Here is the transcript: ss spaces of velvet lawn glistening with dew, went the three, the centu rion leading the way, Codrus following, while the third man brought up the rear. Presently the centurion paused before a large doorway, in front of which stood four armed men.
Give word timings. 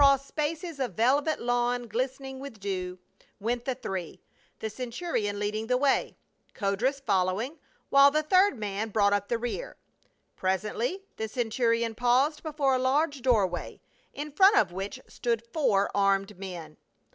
ss 0.01 0.25
spaces 0.25 0.79
of 0.79 0.95
velvet 0.95 1.39
lawn 1.39 1.87
glistening 1.87 2.39
with 2.39 2.59
dew, 2.59 2.97
went 3.39 3.65
the 3.65 3.75
three, 3.75 4.19
the 4.57 4.65
centu 4.65 5.13
rion 5.13 5.37
leading 5.37 5.67
the 5.67 5.77
way, 5.77 6.17
Codrus 6.55 6.99
following, 6.99 7.59
while 7.89 8.09
the 8.09 8.23
third 8.23 8.57
man 8.57 8.89
brought 8.89 9.13
up 9.13 9.27
the 9.27 9.37
rear. 9.37 9.77
Presently 10.35 11.03
the 11.17 11.27
centurion 11.27 11.93
paused 11.93 12.41
before 12.41 12.73
a 12.73 12.79
large 12.79 13.21
doorway, 13.21 13.79
in 14.11 14.31
front 14.31 14.57
of 14.57 14.71
which 14.71 14.99
stood 15.07 15.43
four 15.53 15.91
armed 15.93 16.35
men. 16.35 16.77